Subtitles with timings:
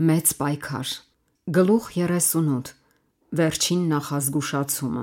[0.00, 0.90] Մեծ պայքար։
[1.52, 2.68] Գլուխ 38։
[3.36, 5.02] Վերջին նախազգուշացումը։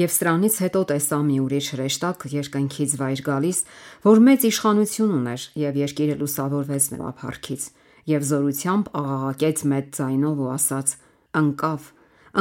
[0.00, 3.62] Եվ սրանից հետո տեսա մի ուրիշ հրեշտակ երկնքից վայր գալիս,
[4.04, 7.62] որ մեծ իշխանություն ուներ, եւ երկիրը լուսավորվեց նրա փառքից,
[8.12, 10.88] եւ զորությամբ աղաղակեց մեծ ձայնով ու ասաց.
[11.40, 11.82] Անկավ,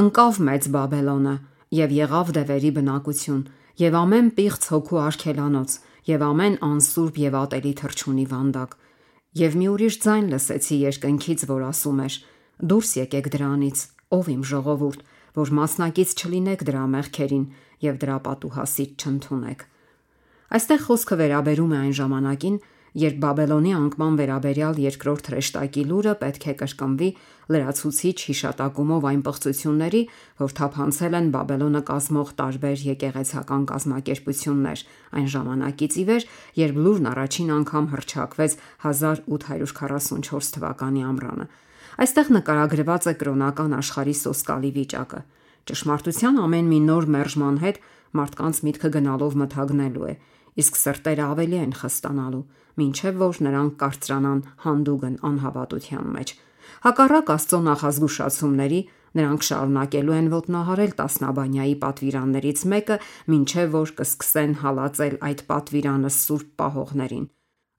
[0.04, 1.36] անկավ մեծ Բաբելոնը,
[1.80, 3.44] եւ եղավ դևերի բնակություն,
[3.80, 8.82] եւ ամեն պիղծ հոգու արգելանոց, եւ ամեն անսուրբ եւ ատելի թրջունի վանդակ
[9.34, 12.16] Եվ մի ուրիշ ձայն լսեցի երկնքից, որ ասում էր.
[12.70, 13.80] Դուրս եկեք դրանից,
[14.14, 15.00] ով իմ ժողովուրդ,
[15.34, 17.46] որ մասնակից չլինեք դրա մեղքերին
[17.82, 19.66] եւ դրա պատուհասից չընդունեք։
[20.54, 22.58] Այստեղ խոսքը վերաբերում է այն ժամանակին,
[22.94, 27.10] երբ Բաբելոնի անկման վերաբերյալ երկրորդ հրեշտակի լուրը պետք է կրկնվի
[27.54, 30.02] լրացուցիչ հիշատակումով այն պղծությունների,
[30.44, 34.84] որ թափանցել են Բաբելոնը կազմող տարբեր եկեղեցական կազմակերպություններ
[35.18, 36.28] այն ժամանակից ի վեր,
[36.62, 38.58] երբ լուրն առաջին անգամ հրճակվեց
[38.94, 41.48] 1844 թվականի ամռանը։
[41.94, 45.20] Այստեղ նկարագրված է կրոնական աշխարհի սոսկալի վիճակը։
[45.64, 47.78] Ճշմարտության ամեն մի նոր մերժման հետ
[48.18, 50.14] մարդկանց միտքը գնալով մթագնելու է,
[50.62, 52.44] իսկ սրտերը ավելի են խստանալու
[52.82, 56.34] ինչև որ նրանք կարծրանան հանդուգն անհավատության մեջ։
[56.84, 58.80] Հակառակ Աստծո նախազգուշացումների
[59.14, 62.98] նրանք շարունակելու են ոտնահարել տասնաբանյայի պատվիրաններից մեկը,
[63.38, 67.28] ինչև որ կսկսեն հալածել այդ պատվիրանը սուրբ պահողներին։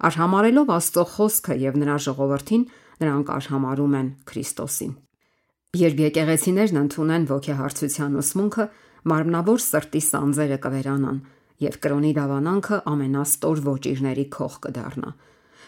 [0.05, 2.65] Արհամարելով Աստծո խոսքը եւ նրա ժողովրդին,
[3.03, 4.93] նրանք արհամարում են Քրիստոսին։
[5.75, 8.67] Երբ եկեղեցիներն ընդունեն ոգեհարցության ուսմունքը,
[9.11, 11.19] մարմնավոր սրտի սանձերը կվերանան,
[11.63, 15.11] եւ կրոնի դավանանքը ամենաստոր ոճիրների քող կդառնա։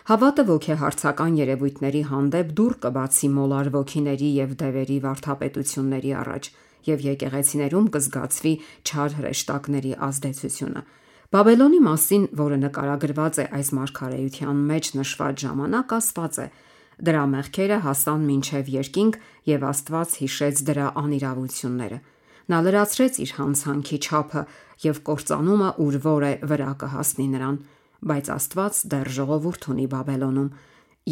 [0.06, 6.50] Հավատը ոգեհարցական երևույթների հանդեպ դուր կբացի մոլար ոգիների եւ դևերի վարթապետությունների առաջ
[6.86, 8.52] եւ եկեղեցիներում կզգացվի
[8.86, 10.82] չար հրեշտակների ազդեցությունը։
[11.34, 16.46] Բաբելոնի մասին, որը նկարագրված է այս մարգարեության մեջ նշված ժամանակ, ասված է.
[17.06, 19.18] Դրա մեղքերը հասան մինչև երկինք
[19.50, 21.98] եւ Աստված հիշեց դրա անիրավությունները։
[22.47, 24.42] Նա լրացրեց իր հանցանքի չափը
[24.86, 27.56] եւ կործանումը ուր որ է վրա կհասնի նրան,
[28.06, 30.50] բայց Աստված դեռ ժողովուրդ ունի Բաբելոնում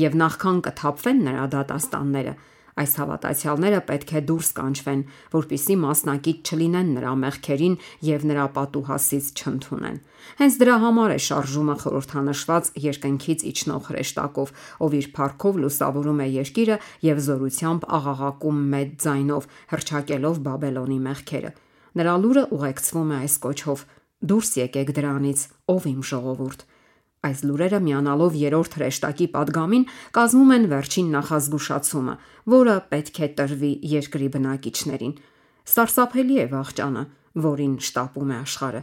[0.04, 2.34] եւ նախքան կթափվեն նրա դատաստանները,
[2.74, 7.76] Այս հավատացյալները պետք է դուրս կանչվեն, որpիսի մասնակից չլինեն նրա մեղքերին
[8.08, 10.00] եւ նրա պատուհասից չընդունեն։
[10.40, 14.52] Հենց դրա համար է շարժումը խորհրդանշված երկնքից իջնող հրեշտակով,
[14.82, 21.50] ով իր փառքով լուսավորում է երկիրը եւ զորությամբ աղաղակում մեծ ձայնով, հրճակելով Բաբելոնի մեղքերը։
[21.94, 23.88] Նրա լուրը ուղեկցվում է այս կոչով.
[24.24, 25.40] Դուրս եկեք դրանից,
[25.70, 26.70] ով իմ ժողովուրդ
[27.24, 29.84] Այս լուրերը միանալով երրորդ հրեշտակի падգամին
[30.16, 32.16] կազմում են վերջին նախազգուշացումը,
[32.54, 35.14] որը պետք է տրվի երկրի բնակիչներին։
[35.74, 37.04] Սարսափելի է վաղճանը,
[37.48, 38.82] որին շտապում է աշխարը։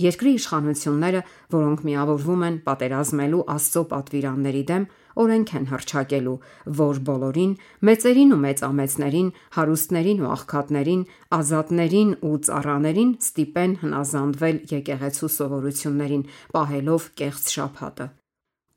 [0.00, 1.20] Երկրի իշխանությունները,
[1.52, 4.86] որոնք միավորվում են պատերազմելու Աստծո պատվիրանների դեմ,
[5.20, 6.36] օրենք են հրճակելու,
[6.78, 7.52] որ բոլորին,
[7.88, 11.02] մեծերին ու մեծամեծներին, հարուստներին ու աղքատներին,
[11.36, 16.26] ազատներին ու ծառաներին ստիպեն հնազանդվել եկեղեցու սովորություններին,
[16.56, 18.10] պահելով կեղծ շաբաթը։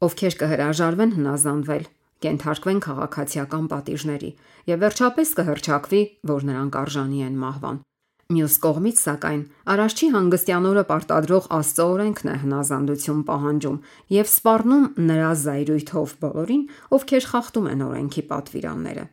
[0.06, 1.90] Ովքեր կհրաժարվեն հնազանդվել,
[2.26, 4.36] կենթարկվեն քաղաքացիական պատիժների
[4.76, 6.02] եւ վերջապես կհրճակվի,
[6.36, 7.84] որ նրանք արժանի են մահվան։
[8.26, 13.76] Մյուս կողմից, սակայն, Արարչի հանգստյան օրը պարտադրող Աստծո օրենքն է հնազանդություն պահանջում
[14.16, 16.64] եւ սպառնում նրա զայրույթով բոլորին,
[16.98, 19.04] ովքեր խախտում են օրենքի պատվիրանները։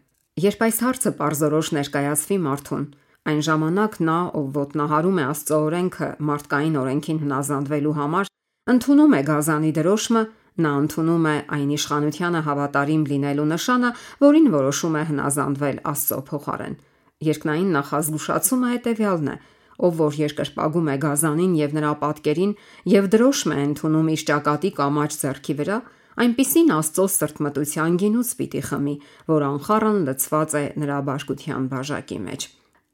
[0.41, 2.87] Երբ այս հարցը parzorosh ներկայացվի մարդուն,
[3.29, 8.31] այն ժամանակ նա, ով ոտնահարում է Աստծո օրենքը մարդկային օրենքին հնազանդվելու համար,
[8.73, 10.23] ընդունում է գազանի դրոշմը,
[10.63, 13.93] նա ընդունում է այն իշխանությանը հավատարիմ լինելու նշանը,
[14.25, 16.81] որին որոշում է հնազանդվել Աստծո փոխարեն։
[17.23, 19.37] Երկնային նախազգուշացումը հետևյալն է.
[19.83, 22.53] ով որ երկրպագում է գազանին եւ նրա պատկերին
[22.93, 25.79] եւ դրոշմ է ընդունում իր ճակատի կամաչ ձեռքի վրա,
[26.23, 28.95] այնպիսին Աստծո սրտմտության գինուց պիտի խմի,
[29.33, 32.41] որ անխառն լցված է նրա բաշկության բաժակի մեջ։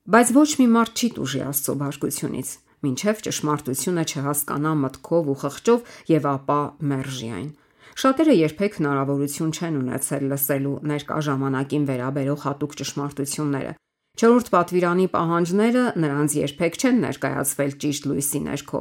[0.08, 2.48] Բայց ոչ մի մարդ չի դուժի Աստծո բաշկությունից,
[2.88, 6.60] ինչև ճշմարտությունը չհասկանա մտքով ու խղճով եւ ապա
[6.92, 7.50] մերժի այն։
[7.98, 13.72] Շատերը երբեք հնարավորություն չեն ունեցել լսելու ներկա ժամանակին վերաբերող հատուկ ճշմարտությունները։
[14.18, 18.80] Չորրորդ պատվիրանի պահանջները նրանց երբեք չեն ներկայացվել ճիշտ լույսի ներքո։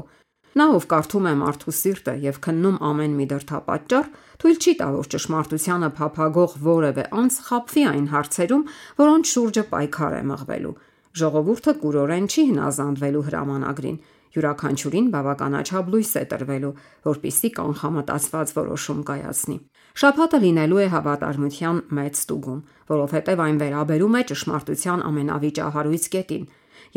[0.57, 4.09] Նա ով կարդում է մարդու սիրտը եւ քննում ամեն մի դրթապաճառ,
[4.41, 8.63] թույլ չի տա որ ճշմարտությանը փափագող որևէ անձ խապվի այն հարցերում,
[8.97, 10.75] որոնց շուրջը պայքար է մղվելու։
[11.21, 14.01] Ժողովուրդը կուրորեն չի հնազանդվելու հրամանագրին։
[14.37, 16.73] Յուրաքանչյուրին բավականաչափ լույս է տրվելու,
[17.07, 19.57] որpիսի կանխամտածված որոշում կայացնի։
[19.97, 22.59] Շաբաթը լինելու է հավատարմության մեծ ստուգում,
[22.91, 26.45] որովհետև այն վերաբերում է ճշմարտության ամենավիճահարույց կետին։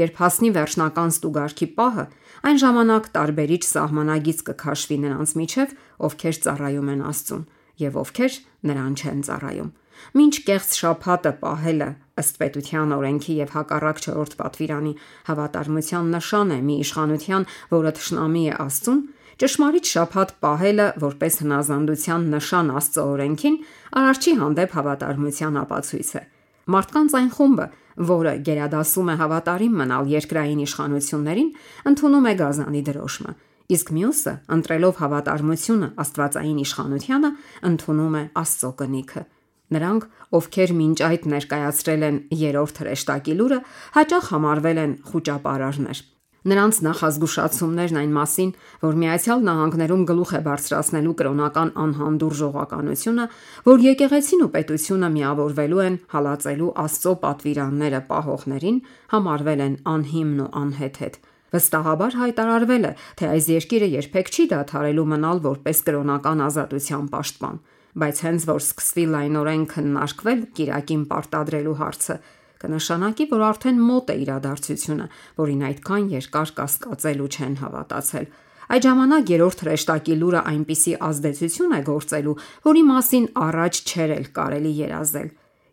[0.00, 2.04] Երբ հասնի վերջնական ստուգարքի պահը,
[2.50, 5.74] այն ժամանակ տարբերիչ սահմանագից կքաշվի նրանց միջև,
[6.10, 7.44] ովքեր ծառայում են Աստծուն,
[7.80, 8.36] եւ ովքեր
[8.70, 9.70] նրան չեն ծառայում։
[10.18, 11.88] Մինչ կեղծ շափատը պահելը
[12.20, 14.92] ըստ պետության օրենքի եւ հակառակ 4-րդ պատվիրանի
[15.30, 19.00] հավատարմության նշան է մի իշխանության, որը ճշնամի է Աստծուն,
[19.40, 23.56] ճշմարիտ շափատ պահելը որպես հնազանդության նշան Աստծո օրենքին,
[24.00, 26.22] արարչի հանդեպ հավատարմության ապացույց է։
[26.70, 27.66] Մարդկանց այն խումբը,
[28.10, 31.50] որը գերադասում է հավատարիմ մնալ երկրային իշխանություններին,
[31.90, 33.32] ընդունում է գազանի դրոշմը,
[33.74, 37.30] իսկ մյուսը, ընտրելով հավատարմությունը Աստվածային իշխանությանը,
[37.70, 39.24] ընդունում է Աստծո կնիքը։
[39.70, 43.58] Նրանք, ովքեր մինչ այդ ներկայացրել են երրորդ հրեշտակի լուրը,
[43.98, 46.00] հաճախ համարվել են խոճապարարներ։
[46.40, 53.26] Նրանց նախազգուշացումներն այն մասին, որ Միացյալ Նահանգներում գլուխ է բարձրացնելու կրոնական անհանդուրժողականությունը,
[53.68, 58.78] որ եկեղեցին ու պետությունը միավորվելու են հալածելու Աստծո պատվիրանները պահողներին,
[59.12, 61.20] համարվել են անհիմն ու անհեթեթ։
[61.50, 67.56] Վստահաբար հայտարարվել է, թե այս երկիրը երբեք չի դադարելու մնալ որպես կրոնական ազատության պաշտպան,
[67.98, 72.16] բայց հենց որ սկսվի լայնորեն քննարկվել Կիրակին պարտադրելու հարցը,
[72.60, 75.06] կնշանակի, որ արդեն մոտ է իրադարձությունը,
[75.40, 78.26] որին այդքան երկար կասկածել ու չեն հավատացել։
[78.70, 82.34] Այդ ժամանակ երրորդ հրեշտակի լուրը այնպիսի ազդեցություն է գործելու,
[82.70, 85.28] որի մասին առաջ չէր էլ կարելի երազել։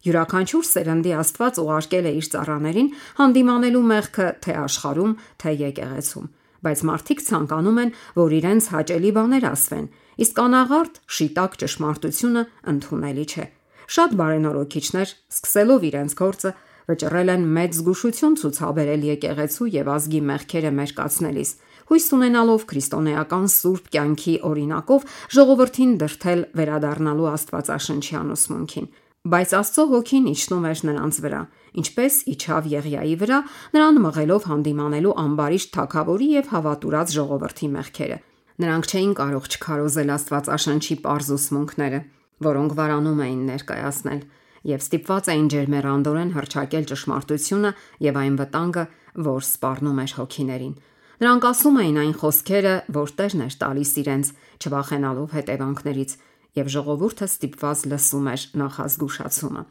[0.08, 5.14] Յուրաքանչյուր սերնդի Աստված ուղարկել է իր ծառաներին հանդիմանելու մեղքը թե աշխարհում,
[5.44, 6.28] թե եկեղեցում,
[6.68, 9.88] բայց մարդիկ ցանկանում են, որ իրենց հաճելի բաներ ասվեն,
[10.18, 12.44] իսկ անաղարտ շիտակ ճշմարտությունը
[12.74, 13.46] ընդունելի չէ։
[13.88, 16.52] Շատ բարենորոքիչներ, սկսելով իրենց գործը,
[16.88, 21.52] վճռել են մեծ զգուշություն ցուցաբերել եկեղեցու եւ ազգի մեղքերը մերկացնելիս,
[21.88, 25.06] հույս ունենալով քրիստոնեական սուրբ կյանքի օրինակով
[25.38, 28.90] ժողովրդին դրթել վերադառնալու Աստվածաշնչյան ուսմունքին
[29.28, 31.40] բայց Աստծո հոգին իջնում էր նրանց վրա,
[31.82, 33.40] ինչպես իջավ Եղիայի վրա,
[33.76, 38.20] նրան մղելով հանդիմանելու ամբարիշտ թակավորի եւ հավատուրած ժողովրդի մեղքերը։
[38.58, 42.00] Նրանք չէին կարող չքարոզել Աստվածաշնչի པարզ ուսմունքները,
[42.48, 44.22] որոնք վարանում էին ներկայացնել,
[44.68, 47.72] եւ ստիպված էին ջերմեռանդորեն հրճակել ճշմարտությունը
[48.08, 48.86] եւ այն վտանգը,
[49.28, 50.74] որ սպառնում էր հոգիներին։
[51.18, 54.28] Նրանք ասում էին այն խոսքերը, որ Տերն էր տալիս իրենց,
[54.62, 56.12] չվախենալով հետևանքներից,
[56.58, 59.64] եւ ժողովուրդը ստիպված լսում էր նախազգուշացումը։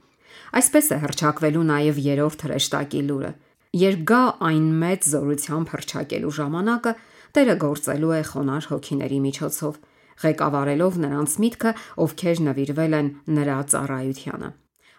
[0.57, 3.31] Այսպես է հրճակվելու նաև երրորդ հրեշտակի լուրը։
[3.77, 6.93] Երբ գա այն մեծ զորությամբ հրճակելու ժամանակը,
[7.37, 9.75] Տերը գործելու է խոնար հոգիների միջոցով,
[10.23, 11.73] ղեկավարելով նրանց միտքը,
[12.05, 14.49] ովքեր նվիրվել են նրա ծառայությանը։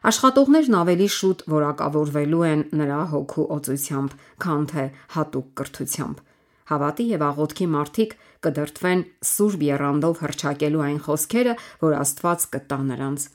[0.07, 4.13] Աշխատողներն ավելի շուտ որակավորվելու են նրա հոգու օծությամբ,
[4.45, 4.85] քան թե
[5.17, 6.21] հատուկ կրթությամբ։
[6.67, 8.13] Հավատի եւ աղոթքի մարդիկ
[8.45, 9.01] կդրթվեն
[9.33, 13.25] սուրբ երանդով հրճակելու այն խոսքերը, որ Աստված կտա նրանց։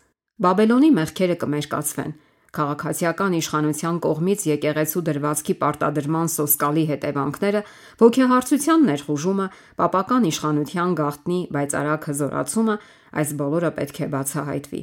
[0.46, 2.14] Բաբելոնի մեղքերը կմերկացվեն։
[2.52, 7.62] Քաղաքացիական իշխանության կողմից եկեղեցու դրվածքի պարտադրման սոսկալի հետևանքները,
[8.02, 9.46] ողջահարցության ներխուժումը,
[9.80, 12.76] papական իշխանության գաղտնի, բայց արագ հզորացումը,
[13.22, 14.82] այս բոլորը պետք է բացահայտվի։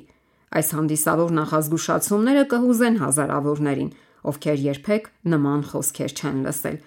[0.50, 3.92] Այս հանդիսավոր նախազգուշացումները կհուզեն հազարավորներին,
[4.34, 6.80] ովքեր երբեք նման խոսքեր չեն լսել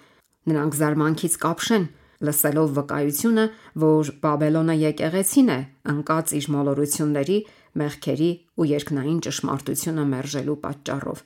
[0.43, 1.83] Նրանք զարմանքից կապշեն,
[2.27, 3.43] լսելով վկայությունը,
[3.83, 5.59] որ Բաբելոնը եկեղեցին է
[5.93, 7.37] ընկած իր մոլորությունների,
[7.81, 11.23] մեղքերի ու երկնային ճշմարտությունը մերժելու պատճառով։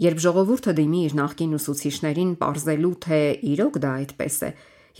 [0.00, 3.20] Երբ ժողովուրդը դիմի իր նախկին ուսուցիչներին ողրզելու թե
[3.50, 4.50] իրոք դա այդպես է,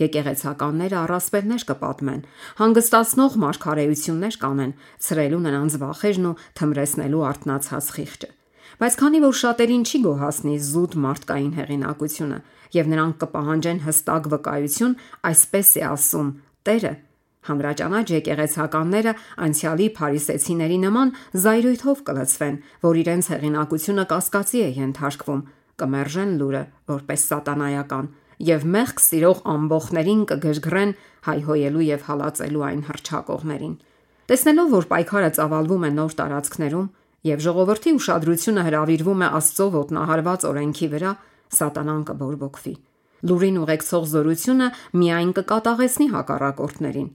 [0.01, 2.21] եկեղեցականները առասպելներ կպատմեն,
[2.61, 4.75] հանգստացնող մարգարեություններ կանեն,
[5.07, 8.29] ցրելու նրանց վախերն ու թմրեսնելու արտնացած խիղճը։
[8.81, 12.39] Բայց քանի որ շատերին չի գոհացնի զուտ մարդկային հեղինակությունը,
[12.77, 14.97] եւ նրանք կպահանջեն հստակ վկայություն,
[15.31, 16.29] այսպես է ասում
[16.61, 16.93] Տերը։
[17.41, 19.11] Հանրաճանաչ եկեղեցականները
[19.45, 25.41] անցյալի փարիսեցիների նման զայրույթով կլցվեն, որ իրենց հեղինակությունը կասկածի է ենթարկվում,
[25.81, 28.09] կմերժեն լուրը որպես սատանայական
[28.41, 30.93] եւ մեղք սիրող ամբողջներին կգժգրեն
[31.27, 33.75] հայհոյելու եւ հալածելու այն հրճակողներին։
[34.31, 36.87] Տեսնելով, որ պայքարը ծավալվում է նոր տարածքներում
[37.31, 41.11] եւ ժողովրդի ուշադրությունը հravirվում է Աստծո ոտնահարված օրենքի վրա,
[41.57, 42.73] սատանան կբորբոքվի։
[43.29, 44.67] Լուրին ուղեկցող զորությունը
[45.01, 47.09] միայն կկատաղեցնի հակառակորդներին։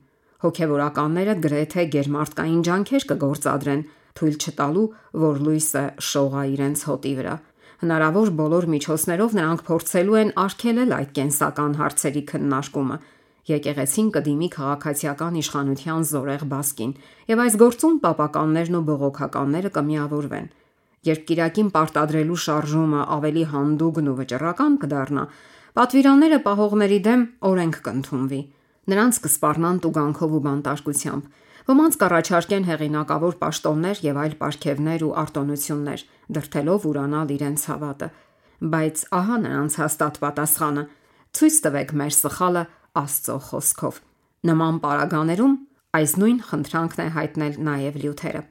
[0.44, 3.84] Հոգևորականները գրեթե գերմարտկային ջանքեր կգործադրեն,
[4.16, 4.86] թույլ չտալու,
[5.26, 7.36] որ լույսը շողա իրենց հոտի վրա։
[7.76, 12.96] Հնարավոր բոլոր միջոցներով նրանք փորձելու են արգելել այդ կենսական հարցերի քննարկումը։
[13.46, 16.94] Եկեղեցին կդիմի քաղաքացիական իշխանության զորեղ բասկին,
[17.30, 20.48] եւ այս գործում պապականներն ու բողոքականները կմիավորվեն։
[21.06, 25.24] Երբ Կիրակին պարտադրելու շարժումը ավելի հանդուգն ու վճռական կդառնա,
[25.78, 28.40] պատվիրանները պահողների դեմ օրենք կընդունվի։
[28.86, 31.24] Նրանց կսպառնան տուգանքով ու բանտարկությամբ։
[31.66, 36.04] Ոմանց կառաջարկեն հեղինակավոր պաշտոններ եւ այլ ապարքևներ ու արտոնություններ,
[36.36, 38.08] դրթելով ուրանալ իրենց հավատը։
[38.76, 40.84] Բայց ահա նրանց հաստատ պատասխանը.
[41.36, 42.62] ցույց տվեք մեր սխալը
[42.96, 43.94] Աստծո խոսքով։
[44.46, 45.54] Նման պարագաներում
[45.96, 48.42] այս նույն խնդրանքն է հայտնել նաև Լյութերը։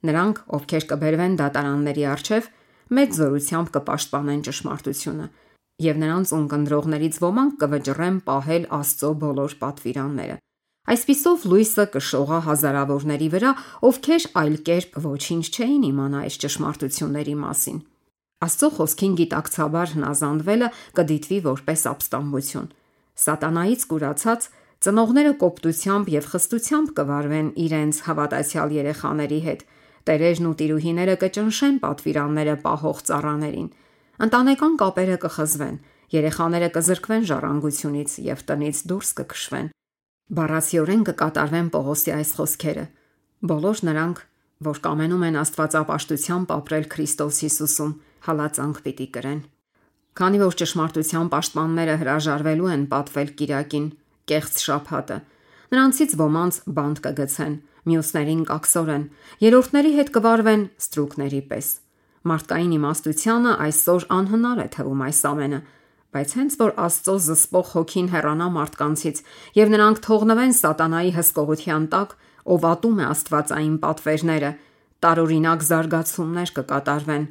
[0.00, 2.48] Նրանք, ովքեր կբերվեն դատարանների առջև,
[2.96, 5.26] մեծ զորությամբ կպաշտպանեն ճշմարտությունը,
[5.80, 10.36] եւ նրանց ունկնդրողներից ոմանք կվճռեն պահել Աստծո բոլոր պատվիրանները։
[10.90, 13.50] Այսպիսով լույսը կշողա հազարավորների վրա,
[13.86, 17.78] ովքեր այլ կերպ ոչինչ չէին իմանա այս ճշմարտությունների մասին։
[18.40, 22.70] Աստծո խոսքին գիտակցաբար հնազանդվելը կդիտվի որպես ապստամբություն։
[23.20, 24.48] Սատանայից կուրացած
[24.80, 29.64] ծնողները կոպտությամբ եւ խստությամբ կվարվեն իրենց հավատացյալ երեխաների հետ։
[30.08, 33.68] Տերերն ու տիրուհիները կճնշեն պատվիրանները պահող ծառաներին։
[34.20, 35.76] Ընտանեկան կապերը կխզվեն,
[36.12, 39.70] երեխաները կզրկվեն ժառանգությունից եւ տնից դուրս կքշվեն։
[40.36, 42.84] Բառացիորեն կկատարվեն Պողոսի այս խոսքերը։
[43.50, 44.20] Բոլոր նրանք,
[44.68, 47.96] որ կամենում են Աստվածապաշտությամբ ապրել Քրիստոս Հիսուսում,
[48.28, 49.40] հալածանք պիտի կրեն։
[50.20, 53.86] Քանի որ ճշմարտության պաշտպանները հրաժարվելու են պատվել Կիրակին,
[54.28, 55.18] կեղծ շափհատը,
[55.72, 57.54] նրանցից ոմանց բանտ կգցեն,
[57.88, 59.04] մյուսներին կաքսորեն,
[59.48, 61.78] երրորդների հետ կվարվեն ստրուկների պես։
[62.20, 65.60] Մարդկային իմաստությանը այսօր անհնար է թվում այս ամենը,
[66.10, 69.20] բայց հենց որ Աստծո զսպող հոգին հեռանա մարդկանցից
[69.56, 72.14] եւ նրանք թողնվեն սատանայի հսկողության տակ,
[72.50, 74.50] ով ատում է աստվածային պատվերները,
[75.00, 77.24] տարօրինակ զարգացումներ կկատարվեն։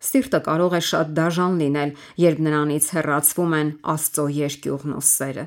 [0.00, 1.90] Սիրտը կարող է շատ դաժան լինել,
[2.24, 5.44] երբ նրանից հեռացվում են Աստծո երկյուղն ու սերը։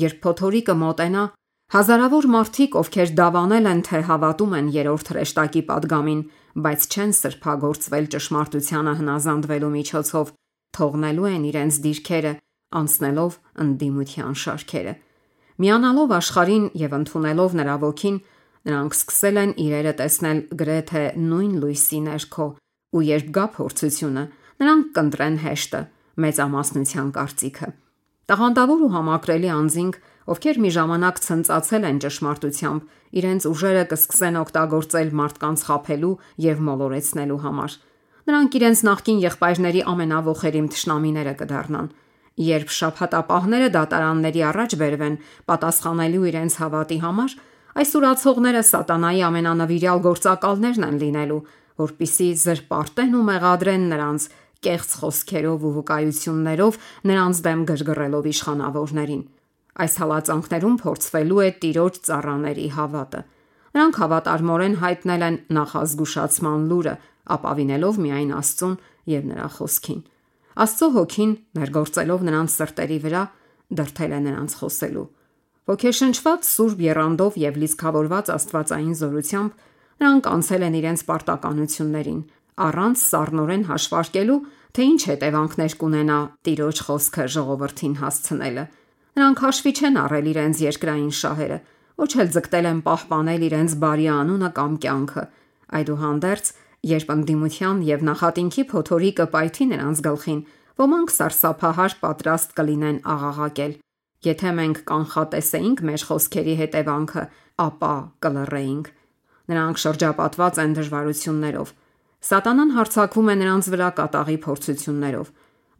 [0.00, 1.22] Երբ փոթորիկը մոտենա,
[1.70, 6.20] հազարավոր մարդիկ, ովքեր դավանել են թե հավատում են երրորդ հրեշտակի падգամին,
[6.56, 10.32] բայց չեն սրբագործվել ճշմարտությանը հնազանդվելու միջոցով,
[10.76, 12.32] թողնելու են իրենց դիրքերը,
[12.80, 14.94] անցնելով ընդդիմության շարքերը։
[15.60, 18.16] Միանալով աշխարհին եւ ընդունելով նրա ոգին,
[18.70, 22.46] նրանք սկսել են իրերը տեսնել գրեթե նույն լույսի ներքո
[22.90, 24.24] ու երբ գա փորձությունը,
[24.60, 25.80] նրանք կընտրեն հեշտը,
[26.20, 27.68] մեծամասնության կարծիքը։
[28.30, 32.82] Տաղանդավոր ու համակրելի անձինք, ովքեր մի ժամանակ ցնծացել են ճշմարտությամբ,
[33.20, 36.12] իրենց ուժերը կսկսեն օգտագործել մարդկանց խափելու
[36.44, 37.72] եւ մոլորեցնելու համար։
[38.30, 41.88] Նրանք իրենց նախկին եղբայրների ամենավոխերիմ ճշնամիները կդառնան։
[42.40, 45.16] Երբ շփհատապահները դատարանների առաջ բերվեն
[45.50, 47.34] պատասխանելու իրենց հավատի համար,
[47.80, 51.42] այս ուրացողները սատանայի ամենանվիրյալ գործակալներն են լինելու,
[51.80, 59.22] որpիսի զրպարտեն ու մեղադրեն նրանց կեղծ խոսքերով ու վկայություններով նրանց դեմ գրգռելով իշխանավորներին։
[59.80, 63.20] Այս հալածանքներում փորձվելու է տիրոջ ծառաների հավատը։
[63.70, 66.94] Նրանք հավատարմորեն հայտնել են նախազգուշացման լուրը,
[67.30, 68.76] ապավինելով միայն Աստծուն
[69.14, 70.00] եւ նրա խոսքին։
[70.60, 73.22] Աստծո հոգին, ներգործելով նրանց սրտերի վրա,
[73.80, 75.08] դրթել է նրանց խոսելու։
[75.70, 79.68] Ոգեշնչված սուրբ երանդով եւ լիցքավորված Աստվածային զորությամբ
[80.00, 82.20] Նրանք անցել են իրենց պարտականություններին,
[82.64, 84.36] առանց սառնորեն հաշվարկելու,
[84.72, 86.16] թե ինչ հետևանքներ կունենա
[86.48, 88.64] Տիրոջ խոսքը ժողովրդին հասցնելը։
[89.18, 91.58] Նրանք հաշվի չեն առել իրենց երկրային շահերը,
[92.00, 95.24] ոչ էլ ձգտել են պահպանել իրենց բարի անունը կամ կյանքը։
[95.80, 96.46] Այդուհանդերձ,
[96.90, 100.40] երբ ընդդիմության եւ նախատինքի փոթորիկը պայթի նրանց գլխին,
[100.80, 103.74] ոմանք սարսափահար պատրաստ կլինեն աղաղակել։
[104.20, 107.22] Եթե մենք կանխատեսեինք մեր խոսքերի հետևանքը,
[107.60, 107.92] ապա
[108.24, 108.90] կլռեինք։
[109.50, 111.70] Նրանք շրջապատված են դժվարություններով։
[112.30, 115.30] Սատանան հարցակվում է նրանց վրա կատաղի փորձություններով։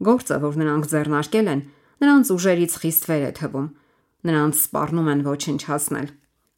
[0.01, 1.61] Գործը, որ նրանք ձեռնարկել են,
[2.01, 3.67] նրանց ուժերից խիստ վեր է թվում։
[4.27, 6.07] Նրանց սպառնում են ոչնչացնել։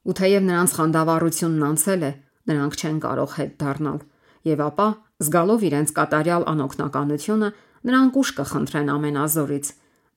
[0.03, 2.11] Ու թեև նրանց խանդավառությունն անցել է,
[2.51, 3.99] նրանք չեն կարող հետ դառնալ։
[4.43, 4.87] Եվ ապա,
[5.23, 7.49] զգալով իրենց կատարյալ անօքնականությունը,
[7.87, 9.67] նրանք ուշ կխնդրեն ամենազորից։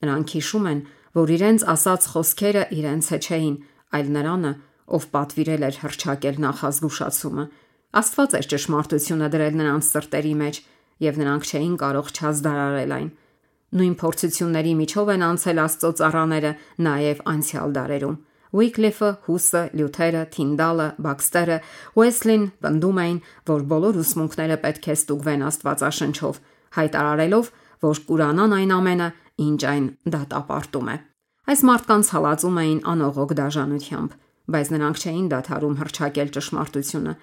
[0.07, 0.81] Նրանք հիշում են,
[1.17, 3.57] որ իրենց ասած խոսքերը իրենց չէին,
[3.97, 4.53] այլ նրանը,
[4.87, 7.45] ով պատվիրել էր հրճակել նախազգուշացումը։
[7.97, 10.57] Աստված էր ճշմարտությունը դրել նրանց սրտերի մեջ,
[11.07, 13.09] եւ նրանք չէին կարող չազդարարել այն։
[13.77, 16.53] Նույն փորձությունների միջով են անցել Աստծո ծառաները
[16.87, 18.17] նաև անցյալ դարերում։
[18.57, 21.57] Ուիկլիֆը, Հուսը, Լյութերը, Թինդալը, Բաքստերը,
[22.01, 23.19] Ուեսլին պնդում էին,
[23.51, 26.39] որ բոլոր ուսմունքները պետք է ստուգվեն Աստվածաշնչով,
[26.79, 27.51] հայտարարելով,
[27.87, 29.09] որ Կուրանան այն ամենը,
[29.47, 30.97] ինչ այն դատապարտում է։
[31.47, 34.17] Այս մարդկանց հալածում էին անողոք դաժանությամբ
[34.47, 37.15] բայց նրանք չէին դադարում հրճակել ճշմարտությունը։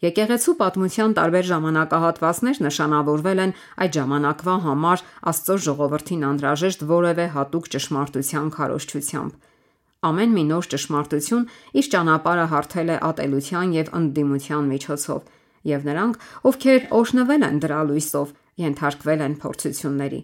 [0.00, 3.50] Եկեղեցու պատմության տարբեր ժամանակահատվածներ նշանավորվել են
[3.84, 9.34] այդ ժամանակվա համար Աստծո ժողովրդին անհրաժեշտ որևէ հատուկ ճշմարտության քարոշչությամբ։
[10.10, 11.44] Ամեն մի նոր ճշմարտություն
[11.76, 15.20] իր ճանապարհը հարթել է ատելության եւ ընդդիմության միջոցով,
[15.68, 16.14] եւ նրանք,
[16.48, 18.32] ովքեր օշնվել են դրա լույսով,
[18.64, 20.20] ենթարկվել են փորձությունների։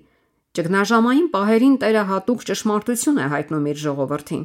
[0.57, 4.45] Ճգնաժամային պահերին Տերը հատուկ ճշմարտություն է հայտնում իր ժողովրդին,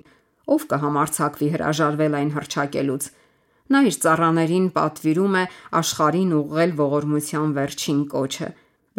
[0.52, 3.08] ով կհամարցակվի հրաժարվել այն հրճակելուց։
[3.72, 5.44] Նա իր ծառաներին պատվիրում է
[5.80, 8.50] աշխարհին ուղղել ողորմության վերջին կոչը։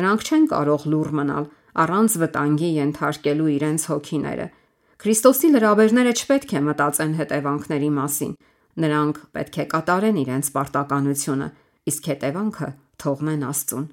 [0.01, 1.49] Նրանք չեն կարող լուր մնալ
[1.83, 4.47] առանց վտանգի ենթարկելու իրենց հոգիները։
[5.03, 8.33] Քրիստոսի լրաբերները չպետք է մտածեն հետևանքների մասին։
[8.83, 11.49] Նրանք պետք է կատարեն իրենց պարտականությունը
[11.93, 12.69] իսկ հետևանքը
[13.03, 13.87] թողնեն Աստծուն։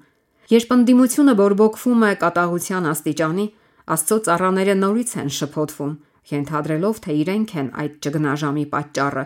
[0.50, 3.46] Երբ ընդդիմությունը բորբոքվում է կատաղության աստիճանի,
[3.90, 5.92] Աստծո ծառաները նորից են շփոթվում,
[6.30, 9.24] ենթադրելով, թե իրենք են այդ ճգնաժամի պատճառը,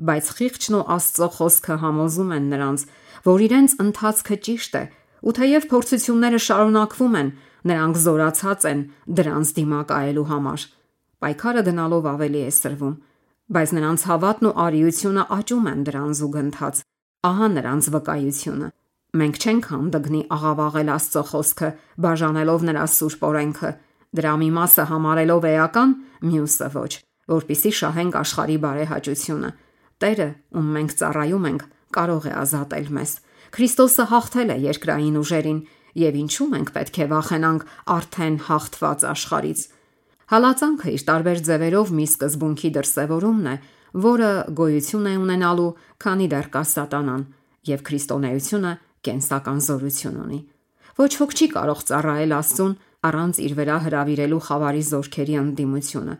[0.00, 2.84] բայց խիղճն ու Աստծո խոսքը համոզում են նրանց,
[3.24, 4.84] որ իրենց ընթացքը ճիշտ է,
[5.24, 7.28] ու թեև փորձությունները շարունակվում են,
[7.64, 8.80] նրանք զորացած են
[9.18, 10.64] դրանց դիմակայելու համար։
[11.24, 12.96] Պայքարը գնալով ավելի է սրվում,
[13.54, 16.80] բայց նրանց հավատն ու արիությունը աճում են դրան զուգընթաց։
[17.24, 18.68] Ահա նրանց վկայությունը։
[19.14, 21.68] Մենք չենք հանդգնի աղավաղել Աստծո խոսքը,
[22.04, 23.70] բաժանելով նրա սուրբ օրենքը,
[24.18, 25.92] դրա մի մասը համարելով էական,
[26.28, 26.92] մյուսը ոչ,
[27.34, 29.50] որpիսի շահենք աշխարհի բարեհաճությունը։
[30.02, 31.62] Տերը, ում մենք ծառայում ենք,
[31.94, 33.12] կարող է ազատել մեզ։
[33.54, 35.60] Քրիստոսը հաղթել է երկրային ուժերին,
[35.94, 39.60] եւ ինչու մենք պետք է վախենանք արդեն հաղթված աշխարից։
[40.34, 43.56] Հալածանքը իր տարբեր ձևերով մի սկզբունքի դրսևորումն է,
[44.04, 45.70] որը գոյություն է ունենալու,
[46.02, 47.22] քանի դեռ կա սատանան,
[47.70, 48.72] եւ քրիստոնեությունը
[49.04, 50.40] կենսական զորություն ունի։
[50.98, 52.74] Ոչ ոք չի կարող ծառայել Աստծուն
[53.04, 56.14] առանց իր վրա հravirելու խավարի զորքերի ընդդիմությունը։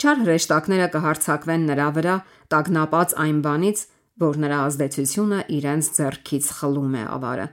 [0.00, 2.12] Չար հրեշտակները կհարցակվեն նրա վրա,
[2.52, 3.80] տագնապած այն բանից,
[4.20, 7.46] որ նրա ազդեցությունը իրենց ձեռքից խլում է ավարը։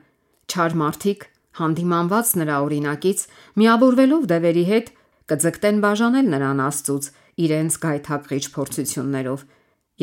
[0.48, 1.26] Չար մարդիկ,
[1.60, 3.24] հանդիմանված նրա օրինակից,
[3.60, 4.88] միավորվելով դևերի հետ,
[5.28, 7.10] կձգտեն բաժանել նրան Աստծուց
[7.48, 9.44] իրենց գայթակղիչ փորձություններով։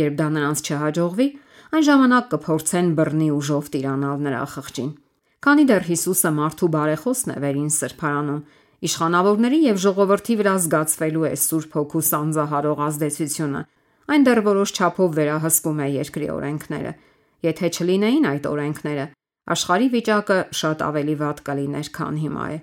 [0.04, 1.28] Երբ դա նրանց չհաջողվի,
[1.74, 4.90] այն ժամանակ կփորձեն բռնի ուժով տիրանալ նրա խղճին։
[5.44, 8.44] Քանի դեռ Հիսուսը մարդու բարեխոսն է վերին սրբարանում,
[8.88, 13.62] իշխանավորների եւ ժողովրդի վրա զգացվելու է Սուրբ Հոգու սանձահարող ազդեցությունը,
[14.14, 16.92] այն դեռ որոշ չափով վերահսկում է երկրի օրենքները։
[17.44, 19.06] Եթե չլինեին այդ օրենքները,
[19.54, 22.58] աշխարհի վիճակը շատ ավելի վատ կլիներ, քան հիմա է։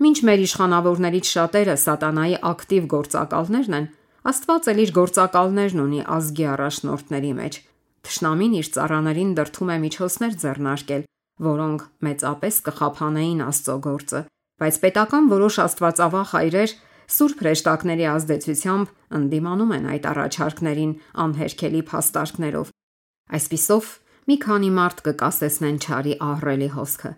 [0.00, 3.88] Մինչ մեր իշխանավորներից շատերը սատանայի ակտիվ գործակալներն են,
[4.20, 7.54] Աստված էլ իր գործակալներն ունի ազգի առաջնորդների մեջ։
[8.04, 11.06] Թշնամին իր ծառաներին դրթում է միջոցներ ձեռնարկել,
[11.46, 14.20] որոնք մեծապես կխափանեին Աստծո գործը,
[14.60, 16.72] բայց պետական որոշ աստվածավախ հայրեր
[17.10, 20.92] Սուրբ հրեշտակների ազդեցությամբ ընդդիմանում են այդ առաջարկներին
[21.24, 22.68] անհերքելի փաստարկներով։
[23.40, 23.88] Այսպիսով
[24.30, 27.10] մի քանի մարդ կկասեցնեն ճարի ահռելի հոսքը։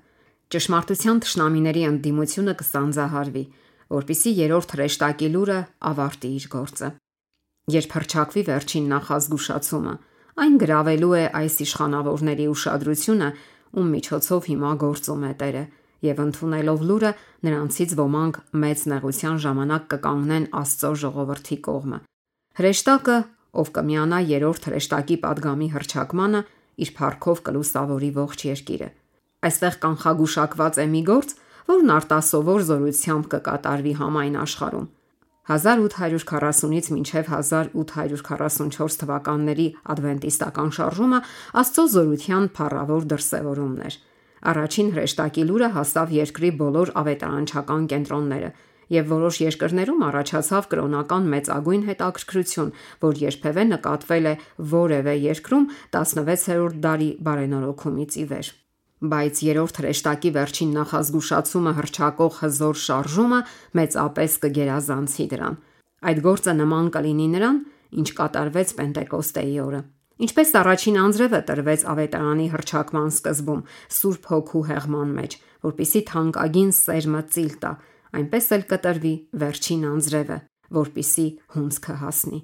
[0.53, 3.45] Ճշմարտության ճշնամիների ընդդիմությունը կսանձահարվի,
[3.93, 5.59] որpիսի երրորդ հրեշտակի լուրը
[5.93, 6.89] ավարտի իր գործը։
[7.73, 9.95] Երբ հրճակվի վերջին նախազգուշացումը,
[10.43, 13.29] այն գրավելու է այս իշխանավորների ուշադրությունը,
[13.73, 15.65] ում միջոցով հիմա գործում է Տերը
[16.07, 17.13] եւ ընդունելով լուրը
[17.47, 21.99] նրանցից ոմանք մեծ նեղության ժամանակ կկանգնեն Աստծո ժողովրդի կողմը։
[22.63, 23.19] Հրեշտակը,
[23.63, 26.41] ով կմիանա երրորդ հրեշտակի падգամի հրճակմանը,
[26.83, 28.89] իր парքով կլուսավորի ողջ երկիրը։
[29.43, 31.37] Այստեղ կանխագուշակված է մի գործ,
[31.73, 34.89] որն արտասովոր զորությամբ կկատարվի համայն աշխարհում։
[35.53, 41.19] 1840-ից մինչև 1844 թվականների ադվենտիստական շարժումը
[41.63, 43.97] աստծո զորության փառավոր դրսևորումն էր։
[44.43, 48.49] Առաջին հրեշտակի լուրը հասավ երկրի բոլոր ավետարանչական կենտրոնները,
[48.93, 52.73] եւ որոշ երկրներում առաջացավ կրոնական մեծագույն հետաքրքրություն,
[53.05, 54.35] որ երբևէ նկատվել է
[54.73, 58.51] որևէ երկրում 16-րդ դարի բարենորոգումից ի վեր։
[59.13, 63.41] Բայց երրորդ հրեշտակի վերջին նախազգուշացումը հրճակող հզոր շարժումը
[63.79, 65.57] մեծապես կգերազանցի դրան։
[66.03, 67.59] Այդ գործը նման կլինի նրան,
[68.03, 69.83] ինչ կատարվեց Պենտեկոստեի օրը։
[70.23, 73.63] Ինչպես առաջին անձրևը տրվեց ավետարանի հրճակման սկզբում
[73.97, 77.73] Սուրբ Հոգու հեղման մեջ, որpիսի թանկագին սերմը ծիլ տա,
[78.13, 80.39] այնպես էլ կտրվի վերջին անձրևը,
[80.77, 82.41] որpիսի հունցքը հասնի։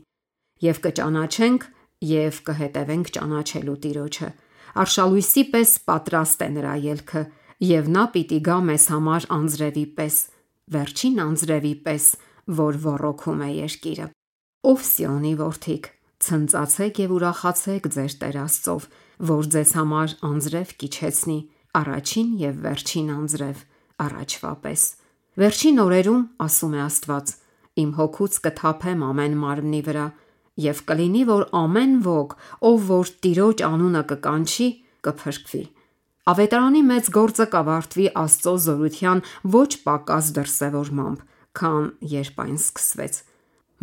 [0.69, 1.67] Եվ կճանաչենք
[2.09, 4.31] եւ կհետևենք ճանաչելու Տիրոջը։
[4.79, 7.23] Արշալույսի պես պատրաստ է նրա ելքը,
[7.69, 10.17] եւ նա պիտի գա մեզ համար անձրևի պես,
[10.79, 12.07] վերջին անձրևի պես,
[12.59, 14.07] որ ոռոգում է երկիրը։
[14.69, 18.87] Ով Սիոնի որդիկ, Ցնծացեք եւ ուրախացեք ձեր Տեր Աստծով,
[19.29, 21.39] որ ձեզ համար անձրև կիչեցնի,
[21.79, 23.61] առաջին եւ վերջին անձրև,
[24.03, 24.83] առաջվա պես։
[25.39, 27.33] Վերջին օրերում, ասում է Աստված,
[27.79, 30.07] իմ հոգուց կթափեմ ամեն մարմնի վրա,
[30.59, 32.35] եւ կլինի, որ ամեն ոգ,
[32.67, 34.69] ով որ Տիրոջ անունը կկանչի,
[35.07, 35.65] կփրկվի։
[36.29, 39.21] Ավետարանի մեծ գործը կավարտվի Աստծո զորության
[39.55, 41.21] ոչ պակաս դրսևորմամբ,
[41.59, 41.87] քան
[42.19, 43.21] երբ այն սկսվեց։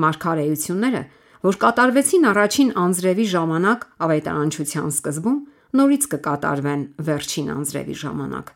[0.04, 1.02] Մարգարեությունները
[1.43, 5.39] որ կատարվեցին առաջին անձրևի ժամանակ ավետարանչության սկզբում,
[5.76, 8.52] նորից կկատարվեն վերջին անձրևի ժամանակ։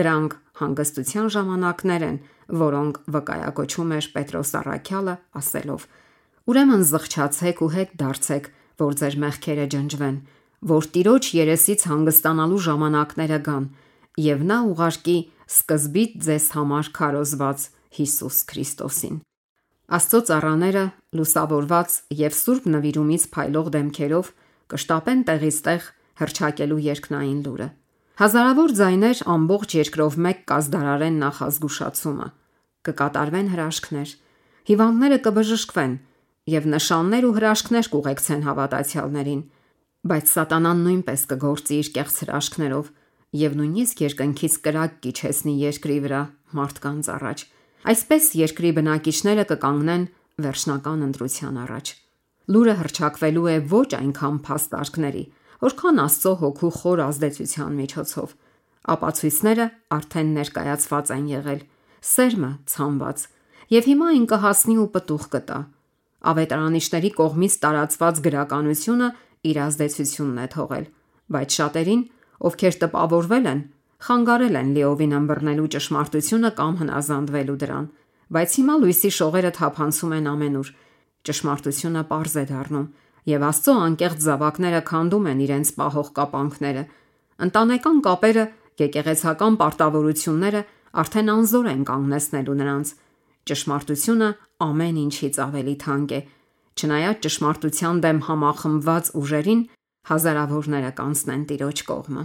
[0.00, 2.18] Դրանք հանգստության ժամանակներ են,
[2.60, 5.86] որոնք վկայակոչում էր Պետրոս Արաքյալը, ասելով.
[6.50, 8.44] Ուրեմն զղջացեք ու հետ դարձեք,
[8.80, 10.16] որ ձեր մեղքերը ջնջվեն,
[10.70, 13.66] որ Տիրոջ երեսից հանգստանալու ժամանակները գան,
[14.20, 15.18] եւ նա ուղարկի
[15.50, 17.66] սկզբից ձեզ համար քարոզված
[17.98, 19.16] Հիսուս Քրիստոսին։
[19.90, 20.82] Աստծո ծառաները
[21.18, 24.28] լուսավորված եւ սուրբ նվիրումից փայլող դեմքերով
[24.70, 25.88] կշտապեն տեղից տեղ
[26.20, 27.68] հրճակելու երկնային լուրը։
[28.20, 32.28] Հազարավոր ձայներ ամբողջ երկրով մեկ կազդարարեն նախազգուշացումը։
[32.86, 34.10] Կկատարվեն հրաշքներ,
[34.70, 35.94] հիվանդները կբժշկվեն
[36.54, 39.42] եւ նշաններ ու հրաշքներ կուղեկցեն հավատացյալներին,
[40.10, 42.92] բայց սատանան նույնպես կգործի իր կեղծ հրաշքներով
[43.40, 46.22] եւ նույնիսկ երկնքից կրակ կիջեցնի երկրի վրա
[46.60, 47.44] մարդկանց առաջ։
[47.88, 50.02] Այսպես երկրի բնակիչները կկանգնեն
[50.44, 51.92] վերջնական ընտրության առաջ։
[52.52, 55.24] Լուրը հրճակվելու է ոչ այնքան փաստարկների,
[55.64, 58.34] որքան Աստծո հոգու խոր ազդեցության միջոցով։
[58.94, 59.66] Ապացույցները
[59.96, 61.60] արդեն ներկայացված են եղել,
[62.10, 63.24] սերմը ցանված,
[63.76, 65.58] եւ հիմա այն կհասնի ու պտուղ կտա։
[66.30, 69.08] Ավետարանիչների կողմից տարածված գրականությունը
[69.50, 70.86] իր ազդեցությունն է թողել,
[71.32, 72.02] բայց շատերին,
[72.50, 73.60] ովքեր տպավորվել են,
[74.06, 77.86] խանգարել են լիովին ըմբռնելու ճշմարտությունը կամ հնազանդվելու դրան։
[78.30, 80.68] Բայց հիմա լույսի շողերը թափանցում են ամենուր։
[81.28, 82.86] Ճշմարտությունը པարզ է դառնում,
[83.30, 86.84] եւ Աստծո անկեղծ զավակները քանդում են իրենց պահող կապանքները։
[87.44, 88.44] Ընտանեկան կապերը,
[88.80, 90.62] եկեղեցական պարտավորությունները
[91.00, 92.92] արդեն անզոր են կանգնեցնելու նրանց։
[93.50, 94.28] Ճշմարտությունը
[94.64, 96.20] ամեն ինչից ավելի թանկ է։
[96.80, 99.62] Չնայած ճշմարտության դեմ համախմբված ուժերին,
[100.10, 102.24] հազարավորները կանցնեն Տիրոջ կողմը։